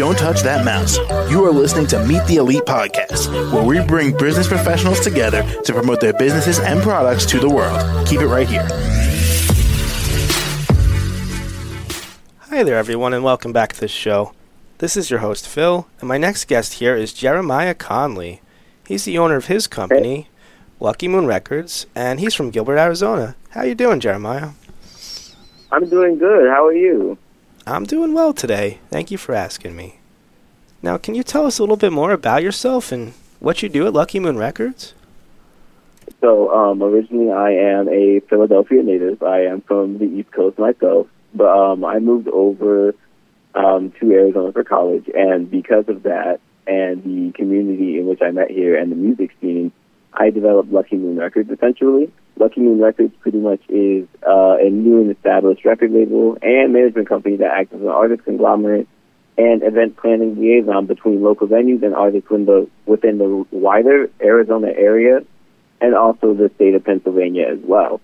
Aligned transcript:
Don't 0.00 0.16
touch 0.16 0.40
that 0.44 0.64
mouse. 0.64 0.96
You 1.30 1.44
are 1.44 1.52
listening 1.52 1.86
to 1.88 2.02
Meet 2.06 2.24
the 2.24 2.36
Elite 2.36 2.62
podcast, 2.62 3.30
where 3.52 3.62
we 3.62 3.86
bring 3.86 4.16
business 4.16 4.48
professionals 4.48 4.98
together 5.00 5.42
to 5.62 5.74
promote 5.74 6.00
their 6.00 6.14
businesses 6.14 6.58
and 6.58 6.80
products 6.80 7.26
to 7.26 7.38
the 7.38 7.50
world. 7.50 8.08
Keep 8.08 8.22
it 8.22 8.26
right 8.26 8.48
here. 8.48 8.66
Hi 12.48 12.62
there, 12.62 12.78
everyone, 12.78 13.12
and 13.12 13.22
welcome 13.22 13.52
back 13.52 13.74
to 13.74 13.80
the 13.80 13.88
show. 13.88 14.32
This 14.78 14.96
is 14.96 15.10
your 15.10 15.20
host, 15.20 15.46
Phil, 15.46 15.86
and 16.00 16.08
my 16.08 16.16
next 16.16 16.46
guest 16.46 16.72
here 16.72 16.96
is 16.96 17.12
Jeremiah 17.12 17.74
Conley. 17.74 18.40
He's 18.86 19.04
the 19.04 19.18
owner 19.18 19.36
of 19.36 19.48
his 19.48 19.66
company, 19.66 20.30
Lucky 20.80 21.08
Moon 21.08 21.26
Records, 21.26 21.84
and 21.94 22.20
he's 22.20 22.34
from 22.34 22.48
Gilbert, 22.48 22.78
Arizona. 22.78 23.36
How 23.50 23.64
you 23.64 23.74
doing, 23.74 24.00
Jeremiah? 24.00 24.52
I'm 25.70 25.90
doing 25.90 26.16
good. 26.16 26.48
How 26.48 26.64
are 26.64 26.72
you? 26.72 27.18
I'm 27.66 27.84
doing 27.84 28.14
well 28.14 28.32
today. 28.32 28.78
Thank 28.88 29.10
you 29.10 29.18
for 29.18 29.34
asking 29.34 29.76
me. 29.76 29.99
Now, 30.82 30.96
can 30.96 31.14
you 31.14 31.22
tell 31.22 31.46
us 31.46 31.58
a 31.58 31.62
little 31.62 31.76
bit 31.76 31.92
more 31.92 32.12
about 32.12 32.42
yourself 32.42 32.90
and 32.90 33.12
what 33.38 33.62
you 33.62 33.68
do 33.68 33.86
at 33.86 33.92
Lucky 33.92 34.18
Moon 34.18 34.38
Records? 34.38 34.94
So, 36.20 36.50
um, 36.52 36.82
originally, 36.82 37.30
I 37.30 37.50
am 37.50 37.88
a 37.88 38.20
Philadelphia 38.20 38.82
native. 38.82 39.22
I 39.22 39.42
am 39.42 39.60
from 39.62 39.98
the 39.98 40.04
East 40.04 40.32
Coast 40.32 40.58
myself, 40.58 41.06
but 41.34 41.48
um, 41.48 41.84
I 41.84 41.98
moved 41.98 42.28
over 42.28 42.94
um, 43.54 43.92
to 44.00 44.12
Arizona 44.12 44.52
for 44.52 44.64
college, 44.64 45.08
and 45.14 45.50
because 45.50 45.88
of 45.88 46.02
that 46.04 46.40
and 46.66 47.02
the 47.04 47.32
community 47.32 47.98
in 47.98 48.06
which 48.06 48.22
I 48.22 48.30
met 48.30 48.50
here 48.50 48.76
and 48.76 48.90
the 48.90 48.96
music 48.96 49.32
scene, 49.40 49.72
I 50.12 50.30
developed 50.30 50.72
Lucky 50.72 50.96
Moon 50.96 51.16
Records 51.16 51.50
essentially. 51.50 52.12
Lucky 52.38 52.60
Moon 52.60 52.80
Records 52.80 53.14
pretty 53.20 53.38
much 53.38 53.60
is 53.68 54.08
uh, 54.26 54.56
a 54.58 54.70
new 54.70 55.00
and 55.00 55.10
established 55.10 55.64
record 55.64 55.92
label 55.92 56.38
and 56.42 56.72
management 56.72 57.08
company 57.08 57.36
that 57.36 57.52
acts 57.52 57.72
as 57.74 57.80
an 57.80 57.88
artist 57.88 58.24
conglomerate 58.24 58.88
and 59.40 59.62
event 59.62 59.96
planning 59.96 60.38
liaison 60.38 60.84
between 60.84 61.22
local 61.22 61.48
venues 61.48 61.82
and 61.82 61.94
artists 61.94 62.28
within 62.28 62.44
the, 62.46 62.68
within 62.84 63.18
the 63.18 63.46
wider 63.50 64.10
Arizona 64.20 64.68
area 64.68 65.20
and 65.80 65.94
also 65.94 66.34
the 66.34 66.50
state 66.56 66.74
of 66.74 66.84
Pennsylvania 66.84 67.46
as 67.50 67.58
well. 67.62 68.02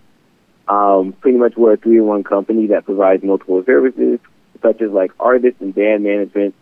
Um, 0.66 1.12
pretty 1.20 1.36
much 1.36 1.54
we're 1.56 1.74
a 1.74 1.76
three-in-one 1.76 2.24
company 2.24 2.68
that 2.68 2.86
provides 2.86 3.22
multiple 3.22 3.62
services, 3.64 4.18
such 4.62 4.80
as 4.80 4.90
like 4.90 5.12
artist 5.20 5.58
and 5.60 5.74
band 5.74 6.04
management, 6.04 6.54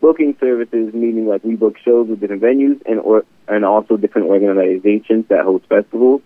booking 0.00 0.36
services, 0.38 0.94
meaning 0.94 1.26
like 1.26 1.42
we 1.42 1.56
book 1.56 1.76
shows 1.84 2.08
with 2.08 2.20
different 2.20 2.42
venues 2.42 2.80
and 2.86 3.00
or 3.00 3.24
and 3.48 3.64
also 3.64 3.96
different 3.96 4.28
organizations 4.28 5.26
that 5.28 5.44
host 5.44 5.66
festivals. 5.68 6.22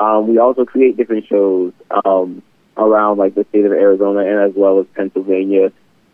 Um, 0.00 0.28
we 0.28 0.38
also 0.38 0.64
create 0.64 0.96
different 0.96 1.26
shows 1.28 1.72
um, 2.04 2.42
around 2.76 3.18
like 3.18 3.34
the 3.34 3.46
state 3.50 3.64
of 3.64 3.72
Arizona 3.72 4.20
and 4.20 4.50
as 4.50 4.52
well 4.56 4.80
as 4.80 4.86
Pennsylvania 4.94 5.70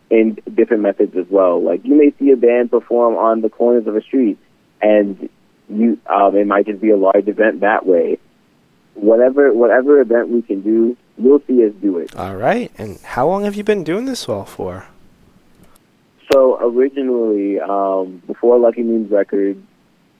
in 0.09 0.37
different 0.53 0.83
methods 0.83 1.15
as 1.15 1.25
well. 1.29 1.61
Like 1.61 1.83
you 1.83 1.95
may 1.95 2.13
see 2.19 2.31
a 2.31 2.37
band 2.37 2.71
perform 2.71 3.15
on 3.15 3.41
the 3.41 3.49
corners 3.49 3.87
of 3.87 3.95
a 3.95 4.01
street, 4.01 4.37
and 4.81 5.29
you 5.69 5.99
um, 6.07 6.35
it 6.35 6.47
might 6.47 6.65
just 6.65 6.81
be 6.81 6.91
a 6.91 6.97
large 6.97 7.27
event 7.27 7.61
that 7.61 7.85
way. 7.85 8.17
Whatever 8.93 9.53
whatever 9.53 10.01
event 10.01 10.29
we 10.29 10.41
can 10.41 10.61
do, 10.61 10.97
you'll 11.17 11.41
see 11.47 11.65
us 11.65 11.73
do 11.81 11.97
it. 11.97 12.15
All 12.15 12.35
right. 12.35 12.71
And 12.77 12.99
how 13.01 13.27
long 13.27 13.43
have 13.43 13.55
you 13.55 13.63
been 13.63 13.83
doing 13.83 14.05
this 14.05 14.27
all 14.27 14.45
for? 14.45 14.85
So 16.31 16.57
originally, 16.59 17.59
um, 17.59 18.21
before 18.27 18.59
Lucky 18.59 18.83
Moon 18.83 19.07
Records, 19.07 19.59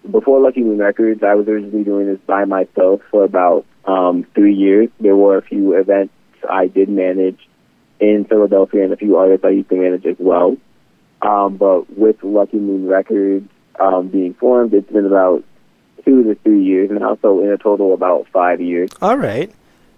before 0.09 0.39
Lucky 0.39 0.61
Moon 0.61 0.77
Records, 0.77 1.21
I 1.23 1.35
was 1.35 1.47
originally 1.47 1.83
doing 1.83 2.08
this 2.08 2.19
by 2.25 2.45
myself 2.45 3.02
for 3.11 3.23
about 3.23 3.65
um, 3.85 4.25
three 4.33 4.53
years. 4.53 4.89
There 4.99 5.15
were 5.15 5.38
a 5.38 5.41
few 5.41 5.73
events 5.73 6.13
I 6.49 6.67
did 6.67 6.88
manage 6.88 7.47
in 8.00 8.26
Philadelphia 8.26 8.84
and 8.84 8.94
a 8.94 8.98
few 8.98 9.17
artists 9.17 9.45
I 9.45 9.50
used 9.50 9.70
to 9.70 9.76
manage 9.76 10.06
as 10.06 10.17
well. 10.20 10.58
Um, 11.22 11.58
but 11.58 11.98
with 11.98 12.23
Lucky 12.23 12.58
Moon 12.58 12.88
Records 12.88 13.50
um, 13.80 14.09
being 14.09 14.34
formed, 14.36 14.73
it's 14.73 14.92
been 14.92 15.06
about 15.06 15.44
two 16.05 16.23
to 16.23 16.36
three 16.36 16.64
years 16.64 16.89
now, 16.92 17.17
so 17.21 17.44
in 17.44 17.52
a 17.52 17.58
total 17.58 17.94
about 17.94 18.27
five 18.32 18.61
years. 18.61 18.89
All 19.02 19.17
right. 19.17 19.52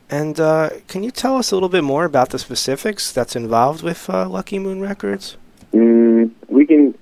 And 0.09 0.39
uh, 0.39 0.71
can 0.87 1.03
you 1.03 1.11
tell 1.11 1.37
us 1.37 1.51
a 1.51 1.55
little 1.55 1.69
bit 1.69 1.83
more 1.83 2.05
about 2.05 2.31
the 2.31 2.39
specifics 2.39 3.11
that's 3.11 3.35
involved 3.35 3.83
with 3.83 4.09
uh, 4.09 4.27
Lucky 4.27 4.57
Moon 4.57 4.81
Records? 4.81 5.37
Mm, 5.71 6.31
we 6.47 6.65
can. 6.65 6.95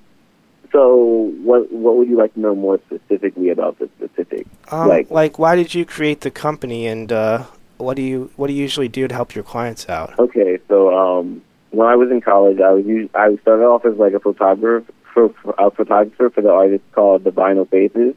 So, 0.73 1.31
what 1.43 1.71
what 1.71 1.95
would 1.95 2.09
you 2.09 2.17
like 2.17 2.33
to 2.33 2.39
know 2.41 2.53
more 2.53 2.79
specifically 2.87 3.49
about 3.49 3.79
the 3.79 3.89
specifics? 3.97 4.49
Um, 4.69 4.89
like, 4.89 5.09
like, 5.09 5.39
why 5.39 5.55
did 5.55 5.73
you 5.73 5.85
create 5.85 6.21
the 6.21 6.31
company, 6.31 6.85
and 6.85 7.09
uh, 7.09 7.45
what 7.77 7.95
do 7.95 8.01
you 8.01 8.31
what 8.35 8.47
do 8.47 8.53
you 8.53 8.61
usually 8.61 8.87
do 8.87 9.07
to 9.07 9.13
help 9.13 9.35
your 9.35 9.43
clients 9.43 9.89
out? 9.89 10.17
Okay, 10.19 10.59
so 10.67 10.93
um, 10.95 11.41
when 11.71 11.87
I 11.87 11.95
was 11.95 12.09
in 12.11 12.21
college, 12.21 12.59
I 12.59 12.71
was 12.71 12.85
I 13.13 13.35
started 13.41 13.63
off 13.63 13.85
as 13.85 13.97
like 13.97 14.13
a 14.13 14.19
photographer 14.19 14.91
for, 15.13 15.33
a 15.57 15.71
photographer 15.71 16.29
for 16.29 16.41
the 16.41 16.51
artist 16.51 16.83
called 16.91 17.23
the 17.23 17.31
Vinyl 17.31 17.69
Faces, 17.69 18.15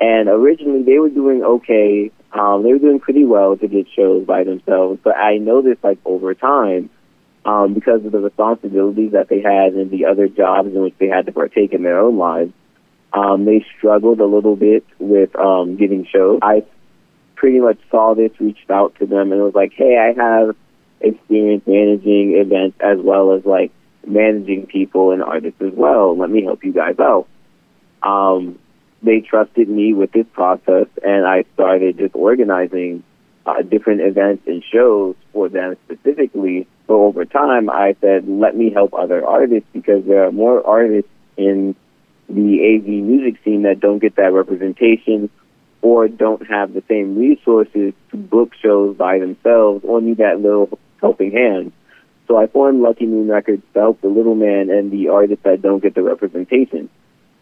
and 0.00 0.28
originally 0.28 0.82
they 0.82 0.98
were 0.98 1.10
doing 1.10 1.42
okay. 1.42 2.10
Um, 2.32 2.62
they 2.62 2.72
were 2.72 2.78
doing 2.78 2.98
pretty 2.98 3.24
well 3.24 3.56
to 3.58 3.68
get 3.68 3.86
shows 3.94 4.26
by 4.26 4.44
themselves, 4.44 5.00
but 5.04 5.16
I 5.16 5.36
noticed 5.36 5.84
like 5.84 5.98
over 6.06 6.34
time 6.34 6.88
um, 7.44 7.74
because 7.74 8.04
of 8.04 8.12
the 8.12 8.20
responsibilities 8.20 9.12
that 9.12 9.28
they 9.28 9.40
had 9.40 9.74
and 9.74 9.90
the 9.90 10.06
other 10.06 10.28
jobs 10.28 10.68
in 10.68 10.80
which 10.82 10.94
they 10.98 11.08
had 11.08 11.26
to 11.26 11.32
partake 11.32 11.72
in 11.72 11.82
their 11.82 11.98
own 11.98 12.16
lives. 12.16 12.52
Um, 13.12 13.44
they 13.44 13.66
struggled 13.76 14.20
a 14.20 14.24
little 14.24 14.56
bit 14.56 14.86
with 14.98 15.36
um, 15.36 15.76
getting 15.76 16.06
shows. 16.06 16.38
I 16.40 16.64
pretty 17.42 17.58
much 17.58 17.78
saw 17.90 18.14
this, 18.14 18.30
reached 18.38 18.70
out 18.70 18.94
to 19.00 19.04
them, 19.04 19.32
and 19.32 19.42
was 19.42 19.52
like, 19.52 19.72
"Hey, 19.72 19.98
I 19.98 20.12
have 20.12 20.54
experience 21.00 21.66
managing 21.66 22.36
events 22.36 22.76
as 22.78 23.00
well 23.00 23.32
as 23.32 23.44
like 23.44 23.72
managing 24.06 24.66
people 24.66 25.10
and 25.10 25.24
artists 25.24 25.60
as 25.60 25.72
well. 25.72 26.16
Let 26.16 26.30
me 26.30 26.44
help 26.44 26.62
you 26.64 26.72
guys 26.72 27.00
out." 27.00 27.26
Um, 28.00 28.60
they 29.02 29.22
trusted 29.22 29.68
me 29.68 29.92
with 29.92 30.12
this 30.12 30.26
process, 30.32 30.86
and 31.02 31.26
I 31.26 31.44
started 31.54 31.98
just 31.98 32.14
organizing 32.14 33.02
uh, 33.44 33.62
different 33.62 34.02
events 34.02 34.44
and 34.46 34.62
shows 34.62 35.16
for 35.32 35.48
them 35.48 35.76
specifically. 35.86 36.68
But 36.86 36.94
over 36.94 37.24
time, 37.24 37.68
I 37.70 37.96
said, 38.00 38.28
let 38.28 38.56
me 38.56 38.70
help 38.70 38.94
other 38.94 39.26
artists 39.26 39.68
because 39.72 40.04
there 40.04 40.24
are 40.24 40.30
more 40.30 40.64
artists 40.64 41.10
in 41.36 41.74
the 42.28 42.76
AZ 42.76 42.86
music 42.86 43.42
scene 43.42 43.62
that 43.62 43.80
don't 43.80 43.98
get 43.98 44.14
that 44.14 44.32
representation 44.32 45.28
or 45.82 46.08
don't 46.08 46.46
have 46.48 46.72
the 46.72 46.82
same 46.88 47.18
resources 47.18 47.92
to 48.10 48.16
book 48.16 48.52
shows 48.62 48.96
by 48.96 49.18
themselves 49.18 49.84
or 49.84 50.00
need 50.00 50.18
that 50.18 50.40
little 50.40 50.78
helping 51.00 51.32
hand. 51.32 51.72
So 52.28 52.38
I 52.38 52.46
formed 52.46 52.80
Lucky 52.80 53.04
Moon 53.04 53.28
Records 53.28 53.62
to 53.74 53.80
help 53.80 54.00
the 54.00 54.08
little 54.08 54.36
man 54.36 54.70
and 54.70 54.90
the 54.90 55.08
artists 55.08 55.44
that 55.44 55.60
don't 55.60 55.82
get 55.82 55.94
the 55.94 56.02
representation. 56.02 56.88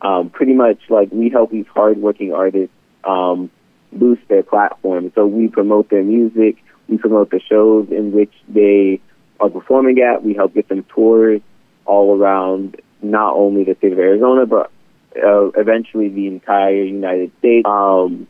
Um, 0.00 0.30
pretty 0.30 0.54
much 0.54 0.78
like 0.88 1.10
we 1.12 1.28
help 1.28 1.50
these 1.50 1.66
hardworking 1.72 2.32
artists 2.32 2.74
um, 3.04 3.50
boost 3.92 4.22
their 4.28 4.42
platform. 4.42 5.12
So 5.14 5.26
we 5.26 5.48
promote 5.48 5.90
their 5.90 6.02
music, 6.02 6.56
we 6.88 6.96
promote 6.96 7.30
the 7.30 7.40
shows 7.40 7.88
in 7.90 8.12
which 8.12 8.32
they 8.48 9.00
are 9.38 9.50
performing 9.50 10.00
at. 10.00 10.24
We 10.24 10.34
help 10.34 10.54
get 10.54 10.68
them 10.68 10.84
tours 10.84 11.42
all 11.84 12.18
around 12.18 12.80
not 13.02 13.34
only 13.34 13.64
the 13.64 13.74
state 13.76 13.92
of 13.92 13.98
Arizona, 13.98 14.46
but 14.46 14.70
uh, 15.16 15.50
eventually 15.50 16.08
the 16.08 16.26
entire 16.26 16.82
United 16.82 17.32
States. 17.38 17.66
Um, 17.66 18.26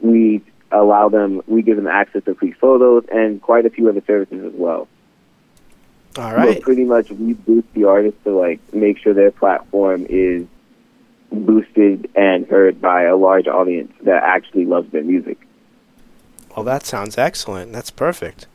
we 0.00 0.42
allow 0.72 1.08
them, 1.08 1.42
we 1.46 1.62
give 1.62 1.76
them 1.76 1.88
access 1.88 2.24
to 2.24 2.34
free 2.34 2.52
photos 2.52 3.04
and 3.12 3.42
quite 3.42 3.66
a 3.66 3.70
few 3.70 3.88
other 3.88 4.02
services 4.06 4.44
as 4.44 4.52
well. 4.54 4.88
All 6.16 6.34
right. 6.34 6.56
But 6.56 6.62
pretty 6.62 6.84
much 6.84 7.10
we 7.10 7.34
boost 7.34 7.72
the 7.74 7.84
artists 7.84 8.22
to 8.24 8.30
like 8.30 8.60
make 8.72 8.98
sure 8.98 9.14
their 9.14 9.30
platform 9.30 10.06
is 10.08 10.46
boosted 11.30 12.10
and 12.16 12.46
heard 12.46 12.80
by 12.80 13.04
a 13.04 13.16
large 13.16 13.46
audience 13.46 13.92
that 14.02 14.22
actually 14.22 14.64
loves 14.64 14.90
their 14.90 15.04
music. 15.04 15.38
Well, 16.56 16.64
that 16.64 16.84
sounds 16.84 17.16
excellent. 17.16 17.72
That's 17.72 17.90
perfect. 17.90 18.46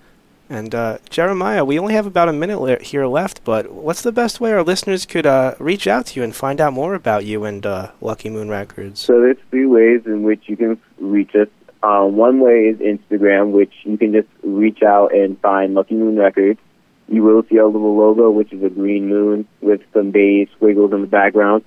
And 0.50 0.76
uh, 0.76 1.00
Jeremiah, 1.10 1.66
we 1.66 1.80
only 1.80 1.96
have 1.96 2.06
about 2.06 2.30
a 2.30 2.34
minute 2.34 2.60
le- 2.62 2.82
here 2.82 3.08
left, 3.08 3.44
but 3.44 3.72
what's 3.72 4.04
the 4.04 4.12
best 4.12 4.40
way 4.40 4.52
our 4.52 4.64
listeners 4.64 5.06
could 5.06 5.26
uh, 5.26 5.56
reach 5.60 5.88
out 5.88 6.08
to 6.08 6.20
you 6.20 6.24
and 6.24 6.36
find 6.36 6.62
out 6.62 6.74
more 6.74 6.94
about 6.94 7.26
you 7.26 7.46
and 7.46 7.66
uh, 7.66 7.92
Lucky 8.00 8.30
Moon 8.30 8.50
Records? 8.50 9.00
So 9.00 9.22
there's 9.22 9.38
three 9.50 9.66
ways 9.66 10.02
in 10.06 10.24
which 10.24 10.44
you 10.46 10.56
can 10.56 10.80
reach 11.00 11.34
us. 11.36 11.48
Um, 11.82 12.16
one 12.16 12.40
way 12.40 12.66
is 12.66 12.78
Instagram, 12.78 13.52
which 13.52 13.74
you 13.84 13.98
can 13.98 14.14
just 14.14 14.28
reach 14.44 14.82
out 14.84 15.14
and 15.14 15.40
find 15.42 15.74
Lucky 15.74 15.96
Moon 15.96 16.16
Records. 16.16 16.60
You 17.08 17.24
will 17.24 17.44
see 17.50 17.60
our 17.60 17.68
little 17.68 17.96
logo, 17.96 18.32
which 18.32 18.52
is 18.54 18.64
a 18.64 18.70
green 18.70 19.08
moon 19.08 19.48
with 19.62 19.82
some 19.94 20.12
beige 20.12 20.50
squiggles 20.56 20.94
in 20.94 21.02
the 21.02 21.08
background. 21.08 21.64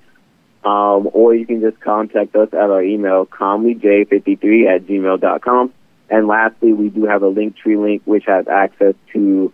Um, 0.65 1.09
or 1.13 1.35
you 1.35 1.47
can 1.47 1.61
just 1.61 1.81
contact 1.81 2.35
us 2.35 2.49
at 2.53 2.71
our 2.71 2.83
email, 2.83 3.27
conleyj53 3.27 4.67
at 4.67 4.87
gmail.com. 4.87 5.73
And 6.11 6.27
lastly, 6.27 6.73
we 6.73 6.89
do 6.89 7.05
have 7.05 7.23
a 7.23 7.31
Linktree 7.31 7.81
link 7.81 8.03
which 8.05 8.25
has 8.27 8.49
access 8.49 8.95
to 9.13 9.53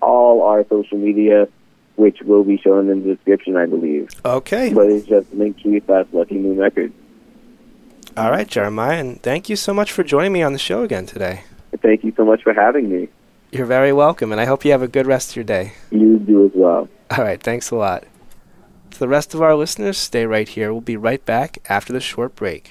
all 0.00 0.42
our 0.42 0.66
social 0.68 0.98
media, 0.98 1.48
which 1.96 2.20
will 2.22 2.44
be 2.44 2.56
shown 2.56 2.88
in 2.88 3.02
the 3.02 3.14
description, 3.14 3.56
I 3.56 3.66
believe. 3.66 4.08
Okay. 4.24 4.72
But 4.72 4.86
it's 4.86 5.06
just 5.06 5.30
Linktree 5.36 5.84
slash 5.84 6.06
Lucky 6.12 6.38
Moon 6.38 6.56
Records. 6.56 6.94
All 8.16 8.30
right, 8.30 8.48
Jeremiah, 8.48 8.98
and 8.98 9.22
thank 9.22 9.48
you 9.48 9.56
so 9.56 9.72
much 9.72 9.92
for 9.92 10.02
joining 10.02 10.32
me 10.32 10.42
on 10.42 10.52
the 10.52 10.58
show 10.58 10.82
again 10.82 11.06
today. 11.06 11.44
Thank 11.80 12.02
you 12.02 12.12
so 12.16 12.24
much 12.24 12.42
for 12.42 12.52
having 12.52 12.90
me. 12.90 13.08
You're 13.52 13.66
very 13.66 13.92
welcome, 13.92 14.32
and 14.32 14.40
I 14.40 14.44
hope 14.46 14.64
you 14.64 14.72
have 14.72 14.82
a 14.82 14.88
good 14.88 15.06
rest 15.06 15.30
of 15.30 15.36
your 15.36 15.44
day. 15.44 15.72
You 15.90 16.18
do 16.18 16.46
as 16.46 16.52
well. 16.54 16.88
All 17.10 17.24
right, 17.24 17.40
thanks 17.40 17.70
a 17.70 17.76
lot. 17.76 18.04
To 18.92 18.98
the 18.98 19.08
rest 19.08 19.34
of 19.34 19.42
our 19.42 19.54
listeners, 19.54 19.96
stay 19.96 20.26
right 20.26 20.48
here. 20.48 20.72
We'll 20.72 20.80
be 20.80 20.96
right 20.96 21.24
back 21.24 21.58
after 21.68 21.92
the 21.92 22.00
short 22.00 22.34
break. 22.34 22.70